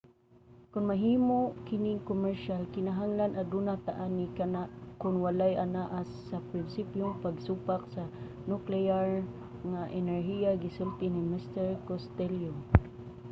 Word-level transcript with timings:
"kon 0.71 0.83
mahimo 0.91 1.37
kining 1.67 1.99
komersyal 2.09 2.61
kinahanglan 2.73 3.31
aduna 3.41 3.73
ta 3.85 3.93
ani. 4.05 4.25
kana 4.37 4.61
kon 5.01 5.15
walay 5.23 5.53
anaa 5.65 5.99
sa 6.27 6.37
prinsipyong 6.49 7.13
pagsupak 7.23 7.81
sa 7.93 8.03
nukleyar 8.49 9.09
nga 9.71 9.81
enerhiya 9.99 10.51
gisulti 10.63 11.05
ni 11.11 11.21
mr. 11.33 11.67
costello 11.87 12.51